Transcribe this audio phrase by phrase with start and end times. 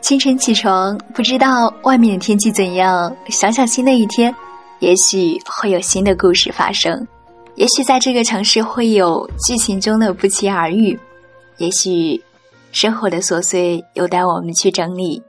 [0.00, 3.14] 清晨起床，不知道外面的天气怎样。
[3.28, 4.34] 想想新的一天，
[4.80, 7.06] 也许会有新的故事发生。
[7.54, 10.98] 也许在这个城市会有剧情中的不期而遇。
[11.58, 12.20] 也许
[12.72, 15.22] 生活的琐碎有待我们去整理。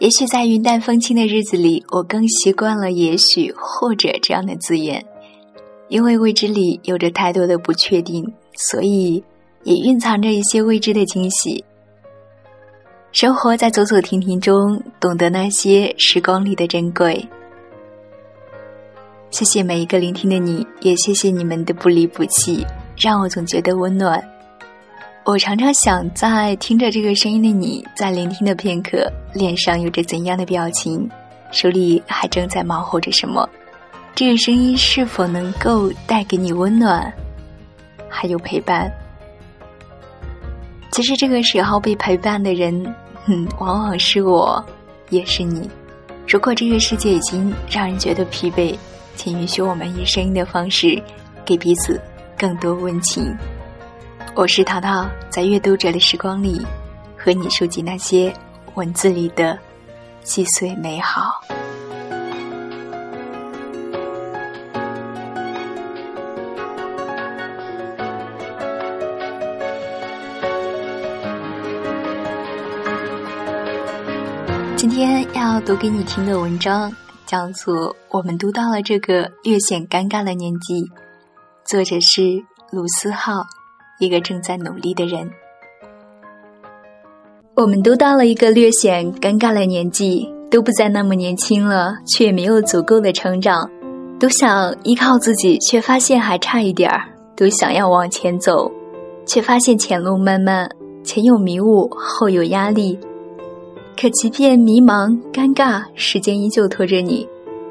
[0.00, 5.04] 也许在云淡风轻的日子里，我更习惯了“也许”或者这样的字眼，
[5.88, 8.24] 因为未知里有着太多的不确定，
[8.56, 9.22] 所以
[9.62, 11.64] 也蕴藏着一些未知的惊喜。
[13.12, 17.28] 生活在走走停停中，懂得那些时光里的珍贵。
[19.30, 22.64] 谢谢每一个聆听的你，也谢谢你们的不离不弃，
[22.96, 24.22] 让我总觉得温暖。
[25.24, 31.08] 我常常想，在听着这个声音的你，在聆听的片刻，脸上有着怎样的表情，
[31.50, 33.48] 手里还正在忙活着什么？
[34.14, 37.12] 这个声音是否能够带给你温暖，
[38.08, 38.88] 还有陪伴？
[40.90, 42.94] 其实这个时候被陪伴的人，
[43.26, 44.64] 嗯，往往是我，
[45.10, 45.68] 也是你。
[46.26, 48.76] 如果这个世界已经让人觉得疲惫，
[49.16, 51.02] 请允许我们以声音的方式，
[51.44, 52.00] 给彼此
[52.36, 53.36] 更多温情。
[54.34, 56.64] 我是淘淘，在阅读者的时光里，
[57.16, 58.32] 和你收集那些
[58.74, 59.58] 文字里的
[60.22, 61.40] 细碎美好。
[75.00, 77.74] 今天要读给你听的文章叫做
[78.10, 80.74] 《我们读到了这个略显尴尬的年纪》，
[81.64, 83.42] 作者是卢思浩，
[83.98, 85.26] 一个正在努力的人。
[87.54, 93.70] 我们都到了一个略显尴尬的年纪，都不再那么年轻了，却没有足够的成长，
[94.18, 97.00] 都想依靠自己，却发现还差一点儿；
[97.34, 98.70] 都想要往前走，
[99.24, 100.68] 却发现前路漫漫，
[101.02, 102.98] 前有迷雾，后有压力。
[103.96, 107.26] 可即便迷茫、尴尬，时间依旧拖着你。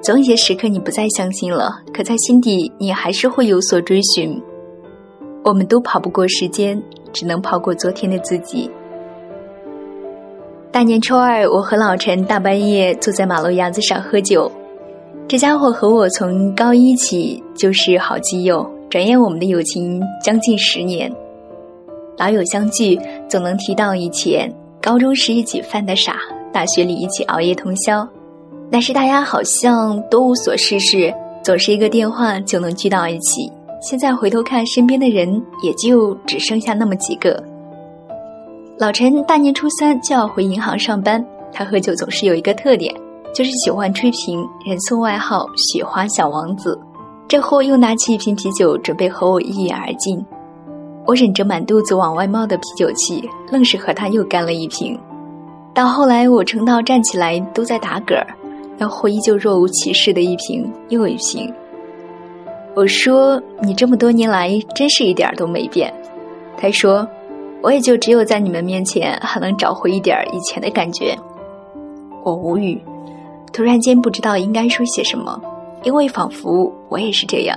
[0.00, 4.40] 总有些时刻你不再相信了，可在心底你还是会有所追寻。
[5.44, 6.80] 我们都跑不过时间，
[7.12, 8.70] 只能跑过昨天的自己。
[10.70, 14.50] 大年初二，我和老陈大半夜坐在马路牙子上喝酒。
[15.28, 21.12] 这家伙和我从高一起就是好基友，转眼我们的友情将近十年。
[22.18, 22.98] 老友相聚，
[23.28, 24.52] 总能提到以前。
[24.82, 26.16] 高中时一起犯的傻，
[26.52, 28.04] 大学里一起熬夜通宵，
[28.68, 33.48] 那时大家好像都无所事事，总是一个电话就能聚到一起。
[33.80, 37.40] 现在回头看，身边的人也就只剩下那么几个。
[38.76, 42.92] 老陈大年初三就要回银行上班，他喝酒总是有一个特点，
[43.32, 46.76] 就是喜欢吹瓶，人送外号“雪花小王子”。
[47.28, 50.26] 这货又拿起一瓶啤酒，准备和我一饮而尽。
[51.04, 54.98] 我忍着满肚子往外冒的啤酒气，愣是和他又干了一瓶。
[55.74, 58.24] 到后来，我撑到站起来都在打嗝，
[58.78, 61.52] 那货依旧若无其事的一瓶又一瓶。
[62.74, 65.92] 我说：“你这么多年来真是一点都没变。”
[66.56, 67.06] 他说
[67.62, 71.16] ：“我也就只有在你们面前还能找回一点以前的感觉。”
[72.24, 72.80] 我无语，
[73.52, 75.40] 突然间不知道应该说些什么，
[75.82, 77.56] 因为仿佛我也是这样。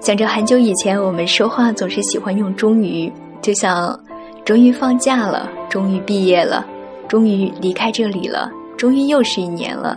[0.00, 3.12] 想着很久以前，我们说话总是喜欢用“终于”，
[3.42, 3.98] 就像
[4.46, 6.66] “终于放假了”“终于毕业了
[7.06, 9.94] ”“终于离开这里了”“终于又是一年了”。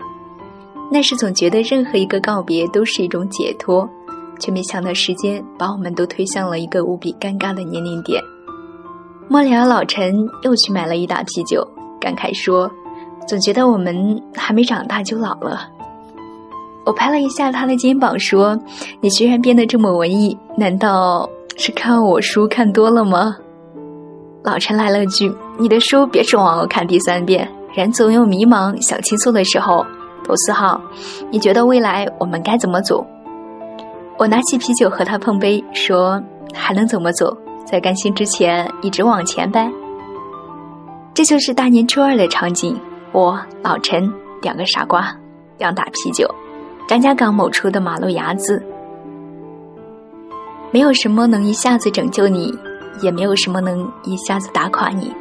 [0.91, 3.89] 那时总觉得任何一个告别都是一种解脱，
[4.39, 8.21] 却没想到时间把我们都推向了一个无比尴尬的年龄点。
[9.29, 11.65] 末了，老陈又去买了一打啤酒，
[11.99, 12.69] 感慨说
[13.25, 15.69] ：“总觉得我们还没长大就老了。”
[16.85, 18.59] 我拍了一下他的肩膀，说
[19.01, 23.35] ：“你居然变得这么文艺，难道是看我书看多了吗？”
[24.43, 29.85] 老陈来了句：“你的书别指望我看第三遍，人总有迷茫、想倾诉的时候。”
[30.25, 30.79] 罗思浩，
[31.31, 33.05] 你觉得未来我们该怎么走？
[34.17, 36.21] 我拿起啤酒和他碰杯，说
[36.55, 37.35] ：“还能怎么走？
[37.65, 39.69] 在甘心之前，一直往前呗。”
[41.13, 42.79] 这就是大年初二的场景，
[43.11, 44.09] 我、老陈
[44.41, 45.13] 两个傻瓜，
[45.57, 46.25] 两打啤酒。
[46.87, 48.61] 张家港某处的马路牙子，
[50.71, 52.53] 没有什么能一下子拯救你，
[53.01, 55.11] 也没有什么能一下子打垮你。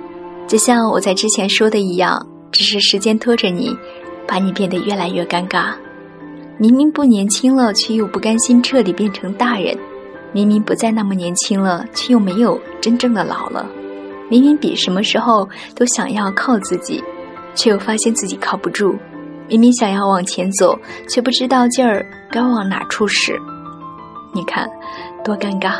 [0.48, 3.74] 就像我在之前说的一样，只是时间拖着你，
[4.26, 5.72] 把你变得越来越尴尬。
[6.58, 9.74] 明明不年轻了，却又不甘心彻底变成大人；
[10.32, 13.64] 明明不再那么年轻了，却又没有真正的老了；
[14.28, 17.02] 明明比什么时候都想要靠自己，
[17.54, 18.96] 却又发现自己靠不住。
[19.52, 23.38] 明明想要往前走，却不知道劲儿该往哪处使。
[24.32, 24.66] 你看，
[25.22, 25.74] 多尴尬。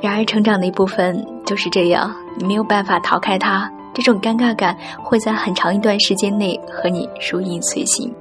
[0.00, 8.14] 然而，成长的一部分就是这样，你没有办法逃开它，这种尴尬感会在很长一段时间内和你如影随形，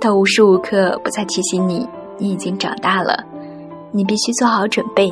[0.00, 1.88] 它无时无刻不在提醒你，
[2.18, 3.24] 你已经长大了，
[3.92, 5.08] 你必须做好准备。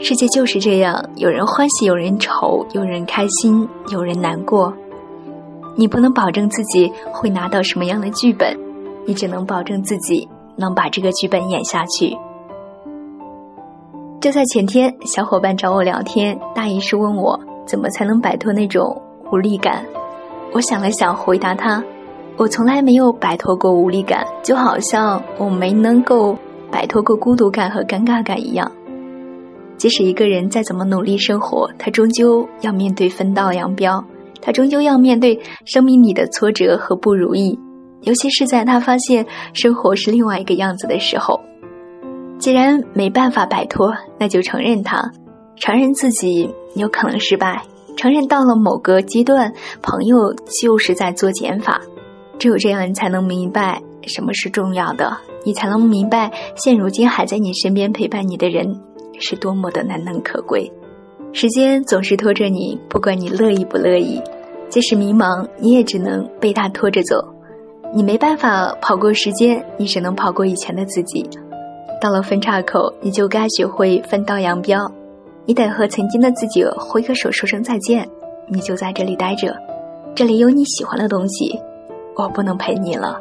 [0.00, 4.74] 世界就是这样，有人欢喜，有人愁，有人开心，有人难过。
[5.78, 8.58] 你不能保证自己会拿到什么样的剧本，
[9.06, 12.18] 你只能保证自己能把这个剧本演下去。
[14.20, 19.86] 就在前天，小伙伴找我聊天，大意是问我怎么才能摆脱那种无力感。
[20.52, 21.80] 我想了想，回答他：
[22.36, 26.36] 我从来没有摆脱过无力感，就好像我没能够
[26.72, 28.68] 摆脱过孤独感和尴尬感一样。
[29.76, 34.04] 即使一个人再怎么努力生活，他终究要面对分道扬镳，
[34.40, 37.58] 他终究要面对生命里的挫折和不如意，
[38.02, 41.40] 尤其是在他发现生活是另外一个样子的时候。
[42.38, 45.10] 既然没办法摆脱，那就承认它，
[45.56, 47.62] 承认自己有可能失败，
[47.96, 49.52] 承认到了某个阶段，
[49.82, 50.32] 朋友
[50.62, 51.80] 就是在做减法。
[52.38, 58.80] 只有这样，你才能明白什么是重要的，你才能明白现如今还在你身边陪伴你的人
[59.18, 60.70] 是多么的难能可贵。
[61.40, 64.20] 时间总是拖着你，不管你乐意不乐意，
[64.68, 67.24] 即使迷茫，你也只能被它拖着走。
[67.94, 71.24] 你没办法跑过时间，你只能跑过以前的自己。
[72.00, 74.90] 到了分岔口，你就该学会分道扬镳。
[75.46, 78.08] 你得和曾经的自己挥个手，说声再见。
[78.48, 79.56] 你就在这里待着，
[80.16, 81.56] 这里有你喜欢的东西。
[82.16, 83.16] 我不能陪你了，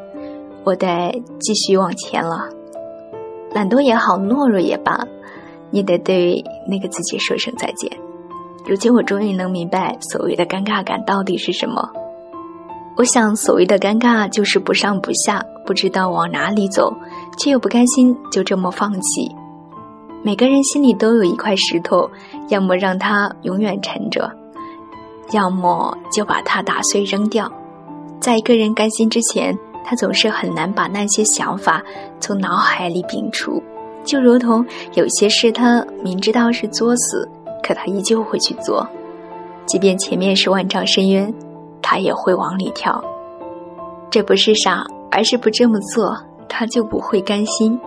[0.64, 2.50] 我得继续往前了。
[3.54, 5.08] 懒惰也好，懦弱也罢，
[5.70, 7.92] 你得对那个自己说声再见。
[8.68, 11.90] 如今我终于能明白，所谓的尴尬感到底是什么。
[12.98, 16.94] 我想，所谓的尴尬就是不上不下，不知道往哪里走，
[17.38, 19.34] 却又不甘心就这么放弃。
[20.22, 22.10] 每个人心里都有一块石头，
[22.50, 24.30] 要么让它永远沉着，
[25.32, 27.50] 要么就把它打碎扔掉。
[28.20, 31.82] 在一个人甘心之前，他总是很难把那些想法
[32.20, 33.64] 从脑海里摒除。
[34.04, 34.66] 就如同
[34.96, 37.30] 有些事，他明知道是作死，
[37.68, 38.88] 可他依旧会去做，
[39.66, 41.34] 即便前面是万丈深渊。
[41.82, 43.04] 他也会往里跳，
[44.10, 46.18] 这不是傻，而是不这么做，
[46.50, 47.80] 他就不会甘心，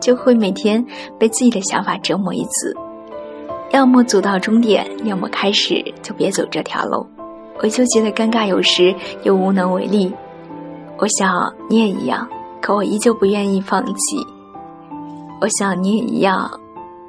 [0.00, 0.84] 就会每天
[1.18, 2.76] 被自己的想法折磨一次。
[3.70, 7.06] 要么走到终点，要么开始就别走这条路。
[7.58, 10.12] 我就觉得尴尬，有时又无能为力。
[10.98, 12.28] 我想你也一样，
[12.60, 14.26] 可我依旧不愿意放弃。
[15.40, 16.50] 我想你也一样，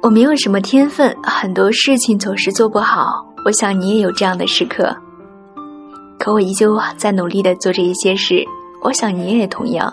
[0.00, 3.26] 我没有什么天分，很多事情总是做不好。
[3.44, 4.96] 我想你也有这样的时刻。
[6.18, 8.44] 可我依旧在努力的做着一些事，
[8.82, 9.92] 我想你也同样。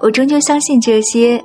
[0.00, 1.42] 我终究相信这些，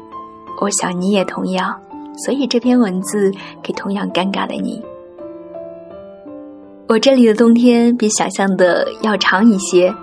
[0.59, 1.79] 我想你也同样。
[2.25, 3.31] 所以这篇文字
[3.63, 4.81] 给同样尴尬的你。
[6.87, 9.93] 我这里的冬天比想象的要长一些，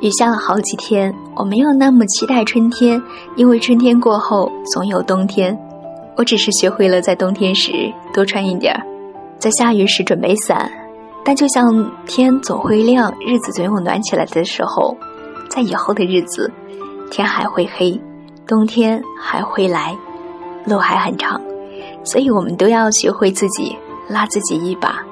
[0.00, 1.14] 雨下了好几天。
[1.34, 3.02] 我没有那么期待春天，
[3.36, 5.58] 因为春天过后总有冬天。
[6.20, 7.72] 我只是学会了在冬天时
[8.12, 8.84] 多穿一点儿，
[9.38, 10.70] 在下雨时准备伞。
[11.24, 14.94] 但就像天总会亮，日子总有暖起来的时候，
[15.48, 16.52] 在以后的日子，
[17.10, 17.98] 天还会黑，
[18.46, 19.96] 冬天还会来，
[20.66, 21.40] 路还很长，
[22.04, 23.74] 所以我们都要学会自己
[24.06, 25.02] 拉自己一把。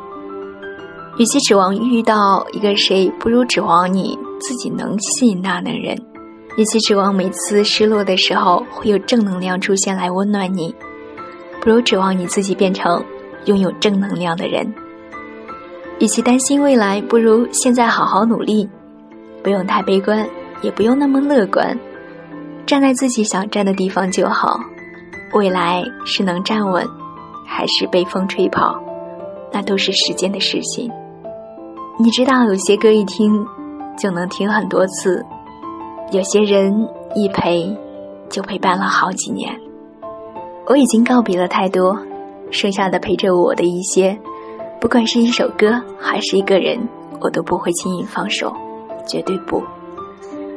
[1.16, 5.96] 与其指望遇到一个谁，不如指望你自己能吸引那样的人；
[6.58, 10.74] 与其指望每次失落的时候会有正能量出现来温暖你，
[11.68, 13.04] 不如指望你自己变成
[13.44, 14.72] 拥有正能量的人。
[15.98, 18.66] 与其担心未来，不如现在好好努力，
[19.42, 20.26] 不用太悲观，
[20.62, 21.78] 也不用那么乐观，
[22.64, 24.58] 站在自己想站的地方就好。
[25.34, 26.88] 未来是能站稳，
[27.46, 28.82] 还是被风吹跑，
[29.52, 30.90] 那都是时间的事情。
[31.98, 33.46] 你知道，有些歌一听
[33.98, 35.22] 就能听很多次，
[36.12, 37.76] 有些人一陪
[38.30, 39.67] 就陪伴了好几年。
[40.68, 41.98] 我已经告别了太多，
[42.50, 44.18] 剩下的陪着我的一些。
[44.78, 46.78] 不管是一首歌还是一个人，
[47.20, 48.52] 我都不会轻易放手，
[49.06, 49.62] 绝对不。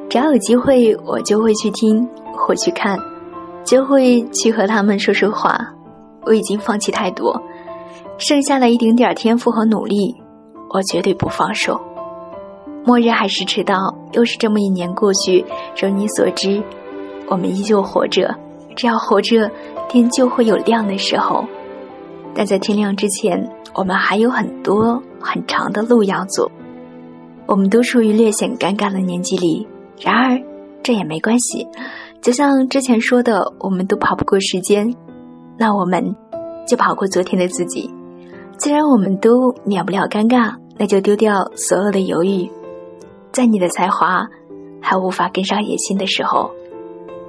[0.10, 3.00] 只要有机会，我就会去听或去看，
[3.64, 5.58] 就会去和他们说说话。
[6.26, 7.42] 我已经放弃太多，
[8.18, 10.14] 剩下的一丁点儿天赋和努力，
[10.74, 11.80] 我绝对不放手。
[12.84, 13.78] 末日还是迟到，
[14.12, 15.46] 又是这么一年过去。
[15.82, 16.62] 如你所知，
[17.28, 18.36] 我们依旧活着，
[18.76, 19.50] 只要活着，
[19.92, 21.46] 天就会有亮的时候。
[22.34, 23.50] 但在天亮之前。
[23.74, 26.52] 我们还有很多很长的路要走，
[27.46, 29.66] 我们都处于略显尴尬的年纪里。
[30.02, 30.38] 然而，
[30.84, 31.66] 这也没关系。
[32.22, 34.94] 就像之前说的，我们都跑不过时间，
[35.58, 36.14] 那我们
[36.68, 37.90] 就跑过昨天的自己。
[38.58, 42.52] 既然我们都免不了尴尬，那就丢掉所有的犹豫，
[43.32, 44.28] 在你的才华
[44.82, 46.52] 还无法跟上野心的时候，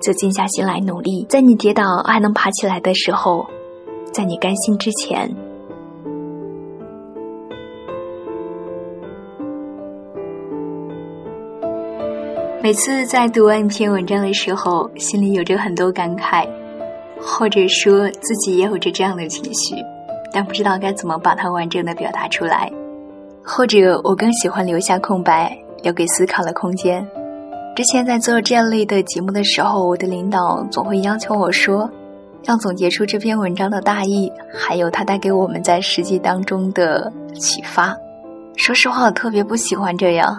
[0.03, 3.47] 就静下心来努力；在你跌倒还能爬起来的时候，
[4.13, 5.33] 在你甘心之前。
[12.63, 16.49] 每次在读完一篇文章的时候，心里有着很多感慨，
[17.21, 19.75] 或者说自己也有着这样的情绪，
[20.33, 22.71] 但不知道该怎么把它完整的表达出来。
[23.45, 27.05] 或者我更喜欢留下空白，留给思考的空间。
[27.75, 31.89] 之前在做这样类的节目的时候，我的领导总会要求我说，
[32.45, 37.97] 要总结出这篇文章的大意，还有它带给我们在实际当中的启发。
[38.57, 40.39] 说实话，我特别不喜欢这样。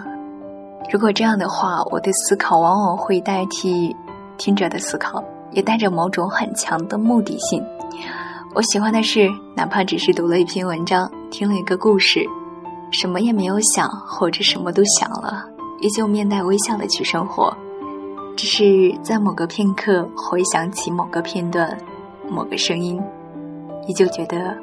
[0.92, 3.94] 如果这样的话，我的思考往往会代替
[4.38, 7.60] 听者的思考，也带着某种很强的目的性。
[8.54, 12.24] 我喜欢的是，哪怕只是读了一篇文章，听了一个故事，
[12.92, 15.44] 什么也没有想，或者什么都想了，
[15.84, 17.54] 依旧面带微笑的去生活，
[18.38, 21.76] 只是在某个片刻回想起某个片段、
[22.26, 22.98] 某个声音，
[23.86, 24.56] 依旧觉得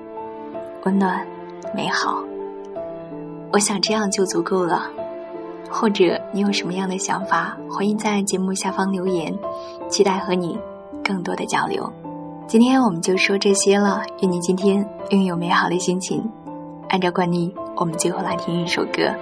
[0.83, 1.23] 温暖、
[1.75, 2.23] 美好。
[3.53, 4.89] 我想这样就足够了。
[5.69, 9.31] 或者你有什么样的想法，欢迎在节目下方留言，
[9.89, 10.57] 期待和你
[11.03, 11.87] 更多的交流。
[12.47, 16.27] 今天我们就说这些了，愿你今天拥有美好的心情。
[16.89, 19.13] 按照惯例，我们最后来听一首歌。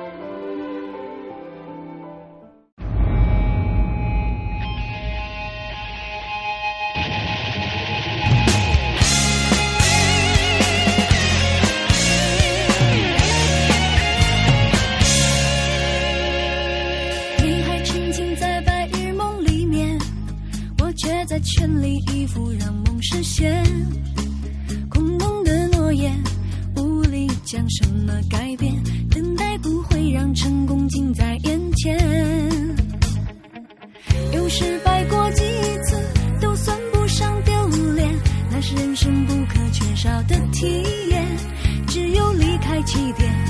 [42.89, 43.48] 起点，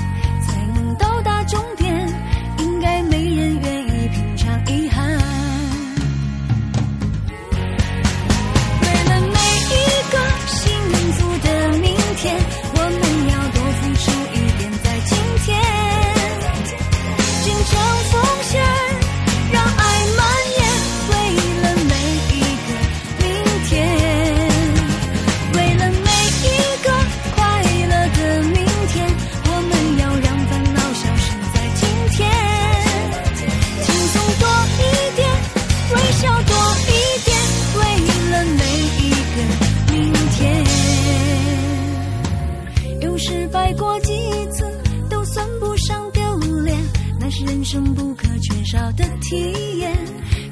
[47.30, 49.96] 是人生不可缺少的体验，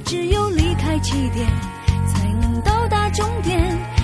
[0.04, 1.44] 只有离开起点，
[2.06, 3.97] 才能到达终点。